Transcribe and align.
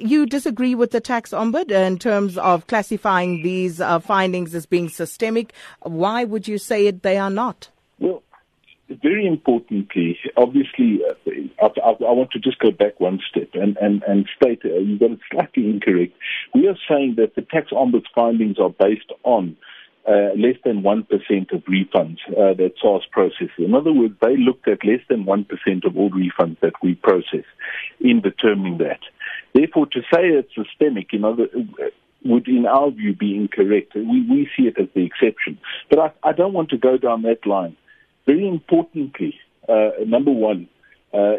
you 0.00 0.26
disagree 0.26 0.74
with 0.74 0.90
the 0.90 1.00
tax 1.00 1.30
ombud 1.30 1.70
in 1.70 1.98
terms 1.98 2.38
of 2.38 2.66
classifying 2.66 3.42
these 3.42 3.80
uh, 3.80 3.98
findings 3.98 4.54
as 4.54 4.66
being 4.66 4.88
systemic. 4.88 5.52
Why 5.82 6.24
would 6.24 6.48
you 6.48 6.58
say 6.58 6.86
it, 6.86 7.02
they 7.02 7.18
are 7.18 7.30
not? 7.30 7.68
Well, 7.98 8.22
very 9.02 9.26
importantly, 9.26 10.18
obviously, 10.36 11.00
uh, 11.08 11.30
I, 11.62 11.66
I, 11.66 11.90
I, 11.90 12.12
want 12.12 12.30
to 12.32 12.38
just 12.38 12.58
go 12.58 12.70
back 12.70 12.98
one 13.00 13.20
step 13.28 13.50
and, 13.54 13.76
and, 13.76 14.02
and 14.04 14.26
state 14.40 14.62
uh, 14.64 14.78
you 14.78 14.98
got 14.98 15.12
it 15.12 15.20
slightly 15.30 15.68
incorrect. 15.68 16.14
We 16.54 16.68
are 16.68 16.78
saying 16.88 17.16
that 17.18 17.34
the 17.34 17.42
tax 17.42 17.70
ombud's 17.70 18.06
findings 18.14 18.58
are 18.58 18.70
based 18.70 19.12
on 19.24 19.56
uh, 20.08 20.32
less 20.36 20.56
than 20.64 20.82
1% 20.82 21.02
of 21.52 21.62
refunds 21.64 22.16
uh, 22.28 22.54
that 22.54 22.72
SARS 22.80 23.06
processes. 23.12 23.50
In 23.58 23.74
other 23.74 23.92
words, 23.92 24.14
they 24.22 24.38
looked 24.38 24.66
at 24.66 24.84
less 24.84 25.00
than 25.10 25.24
1% 25.24 25.84
of 25.84 25.96
all 25.98 26.10
refunds 26.10 26.58
that 26.60 26.72
we 26.82 26.94
process 26.94 27.44
in 28.00 28.22
determining 28.22 28.78
that. 28.78 29.00
Therefore, 29.54 29.86
to 29.86 30.00
say 30.12 30.28
it's 30.28 30.54
systemic, 30.54 31.12
in 31.12 31.24
other, 31.24 31.48
would, 32.24 32.48
in 32.48 32.66
our 32.66 32.90
view, 32.90 33.14
be 33.14 33.36
incorrect. 33.36 33.94
We, 33.94 34.26
we 34.28 34.48
see 34.56 34.64
it 34.64 34.78
as 34.78 34.88
the 34.94 35.04
exception. 35.04 35.58
But 35.90 35.98
I, 35.98 36.12
I 36.22 36.32
don't 36.32 36.52
want 36.52 36.70
to 36.70 36.78
go 36.78 36.96
down 36.96 37.22
that 37.22 37.46
line. 37.46 37.76
Very 38.26 38.46
importantly, 38.46 39.34
uh, 39.68 39.90
number 40.06 40.30
one, 40.30 40.68
uh, 41.14 41.34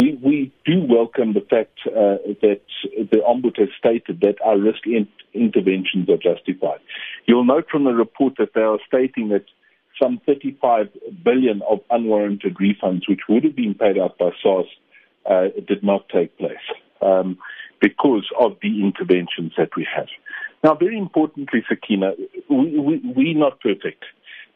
we, 0.00 0.18
we 0.22 0.52
do 0.64 0.84
welcome 0.88 1.34
the 1.34 1.40
fact 1.40 1.78
uh, 1.86 2.16
that 2.42 2.60
the 2.96 3.18
Ombud 3.26 3.58
has 3.58 3.68
stated 3.78 4.20
that 4.20 4.36
our 4.44 4.58
risk 4.58 4.86
in- 4.86 5.08
interventions 5.32 6.08
are 6.08 6.16
justified. 6.16 6.80
You'll 7.26 7.44
note 7.44 7.66
from 7.70 7.84
the 7.84 7.92
report 7.92 8.34
that 8.38 8.54
they 8.54 8.62
are 8.62 8.78
stating 8.86 9.28
that 9.30 9.44
some 10.02 10.20
35 10.26 10.88
billion 11.22 11.62
of 11.62 11.80
unwarranted 11.90 12.56
refunds, 12.56 13.08
which 13.08 13.20
would 13.28 13.44
have 13.44 13.54
been 13.54 13.74
paid 13.74 13.98
out 13.98 14.18
by 14.18 14.30
SARS, 14.42 14.66
uh, 15.30 15.48
did 15.66 15.82
not 15.82 16.08
take 16.08 16.36
place 16.38 16.56
um, 17.04 17.38
because 17.80 18.26
of 18.38 18.56
the 18.62 18.82
interventions 18.82 19.52
that 19.58 19.70
we 19.76 19.86
have. 19.94 20.08
Now, 20.62 20.74
very 20.74 20.98
importantly, 20.98 21.62
Sakina, 21.68 22.12
we, 22.48 22.78
we, 22.78 23.00
we're 23.04 23.38
not 23.38 23.60
perfect. 23.60 24.04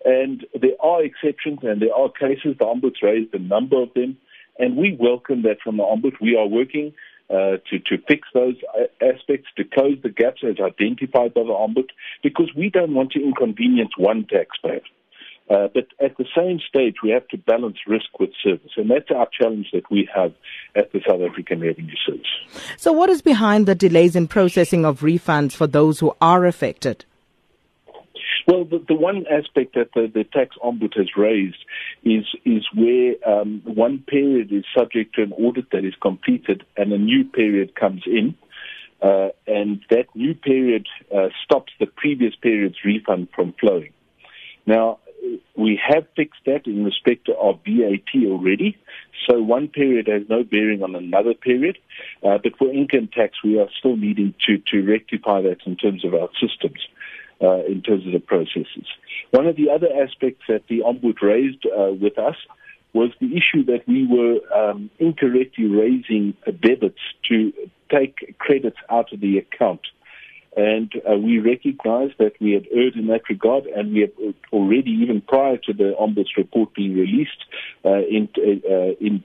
And 0.05 0.47
there 0.59 0.81
are 0.81 1.03
exceptions 1.03 1.59
and 1.63 1.83
there 1.83 1.95
are 1.95 2.11
cases. 2.11 2.57
The 2.59 2.65
Ombuds 2.65 3.03
raised 3.03 3.35
a 3.35 3.39
number 3.39 3.83
of 3.83 3.93
them. 3.95 4.17
And 4.59 4.77
we 4.77 4.97
welcome 4.99 5.43
that 5.43 5.59
from 5.63 5.77
the 5.77 5.83
Ombuds. 5.83 6.21
We 6.21 6.37
are 6.37 6.47
working 6.47 6.95
uh, 7.31 7.59
to, 7.69 7.79
to 7.87 7.99
fix 8.09 8.27
those 8.33 8.57
aspects, 9.03 9.49
to 9.57 9.65
close 9.65 9.99
the 10.03 10.09
gaps 10.09 10.43
as 10.43 10.57
identified 10.59 11.35
by 11.35 11.43
the 11.43 11.49
Ombuds, 11.49 11.91
because 12.23 12.51
we 12.57 12.71
don't 12.71 12.95
want 12.95 13.13
to 13.13 13.23
inconvenience 13.23 13.91
one 13.99 14.25
taxpayer. 14.25 14.81
Uh, 15.51 15.69
but 15.73 15.87
at 16.01 16.17
the 16.19 16.27
same 16.37 16.61
stage, 16.69 16.97
we 17.03 17.11
have 17.11 17.27
to 17.29 17.39
balance 17.39 17.79
risk 17.87 18.19
with 18.21 18.31
service. 18.43 18.73
And 18.77 18.91
that's 18.91 19.11
our 19.11 19.29
challenge 19.41 19.69
that 19.73 19.91
we 19.91 20.09
have 20.15 20.35
at 20.75 20.93
the 20.93 21.01
South 21.09 21.23
African 21.23 21.61
Revenue 21.61 21.95
Service. 22.07 22.27
So, 22.77 22.93
what 22.93 23.09
is 23.09 23.23
behind 23.23 23.67
the 23.67 23.75
delays 23.75 24.15
in 24.15 24.29
processing 24.29 24.85
of 24.85 25.01
refunds 25.01 25.53
for 25.55 25.67
those 25.67 26.01
who 26.01 26.15
are 26.21 26.45
affected? 26.45 27.07
Well, 28.47 28.65
the, 28.65 28.83
the 28.87 28.95
one 28.95 29.27
aspect 29.31 29.75
that 29.75 29.91
the, 29.95 30.11
the 30.13 30.25
tax 30.25 30.57
ombud 30.65 30.97
has 30.97 31.09
raised 31.17 31.59
is 32.03 32.25
is 32.45 32.67
where 32.75 33.15
um, 33.27 33.63
one 33.65 33.99
period 34.07 34.53
is 34.53 34.65
subject 34.77 35.15
to 35.17 35.23
an 35.23 35.33
audit 35.33 35.71
that 35.73 35.85
is 35.85 35.95
completed 36.01 36.65
and 36.77 36.93
a 36.93 36.99
new 36.99 37.25
period 37.25 37.75
comes 37.75 38.03
in, 38.07 38.35
uh, 39.03 39.29
and 39.47 39.81
that 39.91 40.07
new 40.15 40.35
period 40.35 40.87
uh, 41.15 41.29
stops 41.45 41.73
the 41.79 41.87
previous 41.87 42.35
period's 42.37 42.79
refund 42.85 43.29
from 43.35 43.55
flowing. 43.61 43.93
Now, 44.67 44.99
we 45.57 45.81
have 45.87 46.07
fixed 46.17 46.41
that 46.47 46.67
in 46.67 46.85
respect 46.85 47.29
of 47.29 47.61
VAT 47.67 48.27
already. 48.27 48.77
So 49.29 49.41
one 49.43 49.69
period 49.69 50.07
has 50.09 50.23
no 50.29 50.45
bearing 50.45 50.83
on 50.83 50.95
another 50.95 51.35
period. 51.35 51.79
Uh, 52.23 52.39
but 52.43 52.57
for 52.59 52.73
income 52.73 53.09
tax, 53.13 53.37
we 53.43 53.59
are 53.59 53.69
still 53.79 53.97
needing 53.97 54.35
to, 54.47 54.59
to 54.71 54.83
rectify 54.83 55.43
that 55.43 55.59
in 55.67 55.77
terms 55.77 56.05
of 56.05 56.15
our 56.15 56.29
systems 56.41 56.81
uh, 57.41 57.65
in 57.67 57.83
terms 57.83 58.07
of 58.07 58.13
the 58.13 58.21
processes. 58.21 58.87
One 59.31 59.47
of 59.47 59.57
the 59.57 59.71
other 59.71 59.89
aspects 60.03 60.45
that 60.49 60.63
the 60.69 60.81
Ombud 60.81 61.21
raised 61.23 61.67
uh, 61.67 61.93
with 61.93 62.19
us 62.19 62.37
was 62.93 63.11
the 63.21 63.37
issue 63.37 63.65
that 63.67 63.87
we 63.87 64.07
were 64.07 64.41
um, 64.55 64.91
incorrectly 64.99 65.67
raising 65.67 66.35
debits 66.61 66.99
to 67.29 67.53
take 67.91 68.39
credits 68.39 68.79
out 68.91 69.13
of 69.13 69.21
the 69.21 69.39
account. 69.39 69.81
And 70.57 70.91
uh, 71.09 71.17
we 71.17 71.39
recognize 71.39 72.11
that 72.19 72.33
we 72.41 72.53
had 72.53 72.67
erred 72.73 72.95
in 72.97 73.07
that 73.09 73.29
regard, 73.29 73.67
and 73.67 73.93
we 73.93 74.01
had 74.01 74.13
already, 74.53 74.91
even 74.91 75.21
prior 75.21 75.57
to 75.59 75.73
the 75.73 75.95
Ombuds 76.01 76.37
report 76.37 76.75
being 76.75 76.95
released, 76.95 77.45
uh, 77.85 77.99
in, 77.99 78.29
uh, 78.37 78.95
in, 79.01 79.23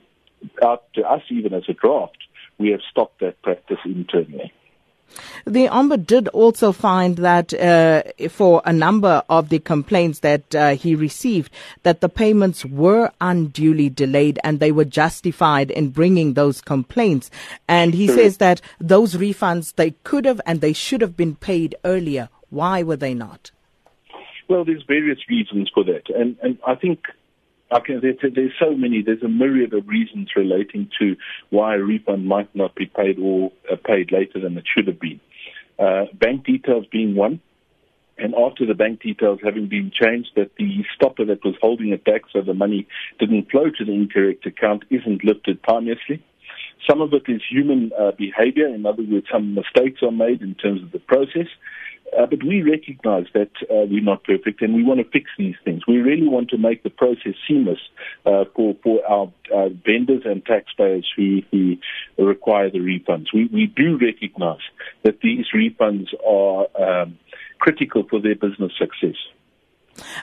out 0.63 0.83
to 0.93 1.01
us 1.01 1.21
even 1.29 1.53
as 1.53 1.63
a 1.69 1.73
draft, 1.73 2.17
we 2.57 2.69
have 2.69 2.81
stopped 2.89 3.19
that 3.21 3.41
practice 3.41 3.79
internally. 3.85 4.53
The 5.45 5.67
Ombud 5.67 6.05
did 6.07 6.27
also 6.29 6.71
find 6.71 7.17
that 7.17 7.53
uh, 7.53 8.03
for 8.29 8.61
a 8.65 8.73
number 8.73 9.23
of 9.29 9.49
the 9.49 9.59
complaints 9.59 10.19
that 10.19 10.55
uh, 10.55 10.75
he 10.75 10.95
received, 10.95 11.51
that 11.83 12.01
the 12.01 12.09
payments 12.09 12.65
were 12.65 13.11
unduly 13.19 13.89
delayed 13.89 14.39
and 14.43 14.59
they 14.59 14.71
were 14.71 14.85
justified 14.85 15.71
in 15.71 15.89
bringing 15.89 16.33
those 16.33 16.61
complaints. 16.61 17.29
And 17.67 17.93
he 17.93 18.07
says 18.07 18.37
that 18.37 18.61
those 18.79 19.15
refunds, 19.15 19.75
they 19.75 19.91
could 20.03 20.25
have 20.25 20.41
and 20.45 20.61
they 20.61 20.73
should 20.73 21.01
have 21.01 21.17
been 21.17 21.35
paid 21.35 21.75
earlier. 21.83 22.29
Why 22.49 22.83
were 22.83 22.97
they 22.97 23.13
not? 23.13 23.51
Well, 24.47 24.65
there's 24.65 24.83
various 24.87 25.19
reasons 25.29 25.71
for 25.73 25.83
that. 25.85 26.09
And, 26.09 26.37
and 26.43 26.57
I 26.67 26.75
think 26.75 27.05
Okay, 27.73 27.95
there's, 27.99 28.17
there's 28.35 28.53
so 28.59 28.75
many. 28.75 29.01
There's 29.01 29.23
a 29.23 29.27
myriad 29.27 29.73
of 29.73 29.87
reasons 29.87 30.29
relating 30.35 30.91
to 30.99 31.15
why 31.49 31.75
a 31.75 31.79
refund 31.79 32.27
might 32.27 32.53
not 32.55 32.75
be 32.75 32.85
paid 32.85 33.17
or 33.19 33.51
uh, 33.71 33.75
paid 33.83 34.11
later 34.11 34.39
than 34.39 34.55
it 34.57 34.65
should 34.71 34.85
have 34.87 34.99
been. 34.99 35.19
Uh, 35.79 36.05
bank 36.13 36.45
details 36.45 36.85
being 36.91 37.15
one, 37.15 37.41
and 38.19 38.35
after 38.35 38.67
the 38.67 38.75
bank 38.75 39.01
details 39.01 39.39
having 39.43 39.67
been 39.67 39.91
changed, 39.91 40.29
that 40.35 40.51
the 40.57 40.83
stopper 40.95 41.25
that 41.25 41.43
was 41.43 41.55
holding 41.61 41.89
it 41.89 42.05
back 42.05 42.21
so 42.31 42.41
the 42.41 42.53
money 42.53 42.87
didn't 43.19 43.49
flow 43.49 43.71
to 43.75 43.85
the 43.85 43.91
incorrect 43.91 44.45
account 44.45 44.83
isn't 44.91 45.23
lifted 45.23 45.59
timeously. 45.67 46.23
Some 46.87 47.01
of 47.01 47.11
it 47.13 47.23
is 47.27 47.41
human 47.49 47.91
uh, 47.99 48.11
behavior. 48.11 48.67
In 48.67 48.85
other 48.85 49.01
words, 49.03 49.25
some 49.31 49.55
mistakes 49.55 50.01
are 50.03 50.11
made 50.11 50.41
in 50.41 50.53
terms 50.53 50.83
of 50.83 50.91
the 50.91 50.99
process. 50.99 51.47
Uh, 52.17 52.25
but 52.25 52.43
we 52.43 52.61
recognize 52.61 53.25
that 53.33 53.51
uh, 53.63 53.85
we're 53.89 54.03
not 54.03 54.23
perfect 54.23 54.61
and 54.61 54.73
we 54.73 54.83
want 54.83 54.99
to 54.99 55.09
fix 55.09 55.29
these 55.37 55.55
things. 55.63 55.81
We 55.87 55.97
really 55.97 56.27
want 56.27 56.49
to 56.49 56.57
make 56.57 56.83
the 56.83 56.89
process 56.89 57.33
seamless 57.47 57.79
uh, 58.25 58.45
for, 58.55 58.75
for 58.83 59.05
our 59.05 59.31
uh, 59.53 59.69
vendors 59.85 60.23
and 60.25 60.45
taxpayers 60.45 61.07
who, 61.15 61.41
who 61.51 61.77
require 62.17 62.69
the 62.69 62.79
refunds. 62.79 63.27
We, 63.33 63.45
we 63.45 63.67
do 63.67 63.97
recognize 63.97 64.61
that 65.03 65.21
these 65.21 65.45
refunds 65.53 66.07
are 66.25 66.67
um, 66.81 67.17
critical 67.59 68.03
for 68.09 68.21
their 68.21 68.35
business 68.35 68.71
success. 68.77 69.15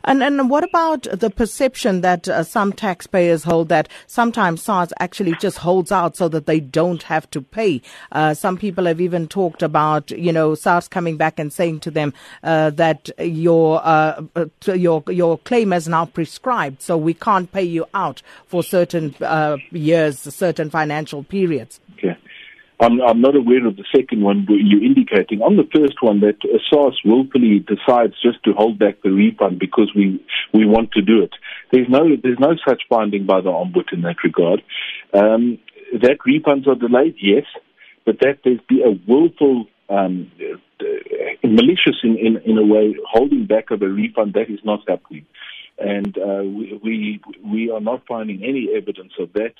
And 0.04 0.22
and 0.22 0.50
what 0.50 0.64
about 0.64 1.02
the 1.12 1.30
perception 1.30 2.00
that 2.00 2.28
uh, 2.28 2.42
some 2.42 2.72
taxpayers 2.72 3.44
hold 3.44 3.68
that 3.68 3.88
sometimes 4.06 4.62
SARS 4.62 4.92
actually 4.98 5.34
just 5.40 5.58
holds 5.58 5.92
out 5.92 6.16
so 6.16 6.28
that 6.28 6.46
they 6.46 6.60
don't 6.60 7.02
have 7.04 7.30
to 7.30 7.42
pay? 7.42 7.82
Uh, 8.12 8.34
some 8.34 8.56
people 8.56 8.86
have 8.86 9.00
even 9.00 9.28
talked 9.28 9.62
about 9.62 10.10
you 10.10 10.32
know 10.32 10.54
SARS 10.54 10.88
coming 10.88 11.16
back 11.16 11.38
and 11.38 11.52
saying 11.52 11.80
to 11.80 11.90
them 11.90 12.12
uh, 12.42 12.70
that 12.70 13.10
your 13.18 13.80
uh, 13.84 14.22
uh, 14.36 14.46
your 14.72 15.02
your 15.08 15.38
claim 15.38 15.72
is 15.72 15.88
now 15.88 16.06
prescribed, 16.06 16.82
so 16.82 16.96
we 16.96 17.14
can't 17.14 17.52
pay 17.52 17.64
you 17.64 17.86
out 17.94 18.22
for 18.46 18.62
certain 18.62 19.14
uh, 19.20 19.56
years, 19.70 20.18
certain 20.18 20.70
financial 20.70 21.22
periods. 21.22 21.80
Okay. 21.98 22.16
I'm, 22.80 23.00
I'm 23.02 23.20
not 23.20 23.36
aware 23.36 23.66
of 23.66 23.76
the 23.76 23.84
second 23.94 24.22
one 24.22 24.46
you're 24.48 24.82
indicating. 24.82 25.42
On 25.42 25.56
the 25.56 25.68
first 25.74 25.96
one, 26.00 26.20
that 26.20 26.36
SARS 26.70 26.98
willfully 27.04 27.58
decides 27.58 28.14
just 28.22 28.42
to 28.44 28.52
hold 28.52 28.78
back 28.78 29.02
the 29.02 29.10
refund 29.10 29.58
because 29.58 29.92
we, 29.94 30.24
we 30.54 30.64
want 30.66 30.92
to 30.92 31.02
do 31.02 31.22
it. 31.22 31.32
There's 31.72 31.88
no, 31.88 32.04
there's 32.22 32.38
no 32.38 32.56
such 32.66 32.82
finding 32.88 33.26
by 33.26 33.42
the 33.42 33.50
Ombud 33.50 33.92
in 33.92 34.02
that 34.02 34.16
regard. 34.24 34.62
Um, 35.12 35.58
that 35.92 36.18
refunds 36.26 36.66
are 36.66 36.74
delayed, 36.74 37.16
yes, 37.20 37.44
but 38.06 38.18
that 38.20 38.38
there's 38.44 38.60
be 38.68 38.82
a 38.82 38.98
willful, 39.06 39.66
um, 39.90 40.30
malicious 41.44 41.96
in, 42.02 42.16
in, 42.16 42.38
in 42.46 42.56
a 42.56 42.64
way, 42.64 42.96
holding 43.06 43.44
back 43.44 43.70
of 43.70 43.82
a 43.82 43.88
refund, 43.88 44.34
that 44.34 44.48
is 44.48 44.60
not 44.64 44.80
happening 44.88 45.26
and 45.80 46.16
uh, 46.18 46.42
we, 46.44 46.78
we, 46.82 47.20
we 47.44 47.70
are 47.70 47.80
not 47.80 48.06
finding 48.06 48.44
any 48.44 48.68
evidence 48.76 49.12
of 49.18 49.32
that. 49.32 49.54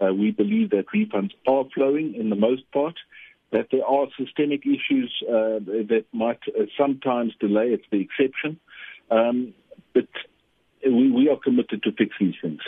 Uh, 0.00 0.14
we 0.14 0.30
believe 0.30 0.70
that 0.70 0.86
refunds 0.94 1.32
are 1.46 1.64
flowing 1.74 2.14
in 2.14 2.30
the 2.30 2.36
most 2.36 2.62
part. 2.72 2.94
That 3.52 3.68
there 3.70 3.84
are 3.84 4.06
systemic 4.18 4.62
issues 4.66 5.12
uh, 5.28 5.58
that 5.90 6.04
might 6.12 6.40
uh, 6.48 6.64
sometimes 6.78 7.34
delay. 7.38 7.68
It's 7.68 7.84
the 7.90 8.00
exception, 8.00 8.58
um, 9.10 9.54
but 9.92 10.08
we, 10.84 11.10
we 11.10 11.28
are 11.28 11.36
committed 11.36 11.82
to 11.84 11.92
fix 11.92 12.16
these 12.18 12.34
things. 12.42 12.60